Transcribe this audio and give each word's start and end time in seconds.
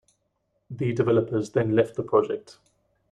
The 0.71 0.93
developers 0.93 1.51
then 1.51 1.75
left 1.75 1.93
the 1.93 2.01
project. 2.01 2.57